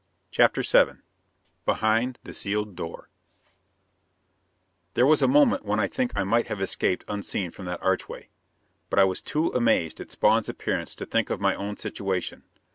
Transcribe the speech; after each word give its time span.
CHAPTER 0.31 0.63
VII 0.63 1.01
Behind 1.63 2.17
the 2.23 2.33
Sealed 2.33 2.75
Door 2.75 3.11
There 4.95 5.05
was 5.05 5.21
a 5.21 5.27
moment 5.27 5.63
when 5.63 5.79
I 5.79 5.85
think 5.87 6.11
I 6.17 6.23
might 6.23 6.47
have 6.47 6.59
escaped 6.59 7.03
unseen 7.07 7.51
from 7.51 7.65
that 7.67 7.83
archway. 7.83 8.29
But 8.89 8.97
I 8.97 9.03
was 9.03 9.21
too 9.21 9.49
amazed 9.49 10.01
at 10.01 10.11
Spawn's 10.11 10.49
appearance 10.49 10.95
to 10.95 11.05
think 11.05 11.29
of 11.29 11.39
my 11.39 11.53
own 11.53 11.77
situation. 11.77 12.45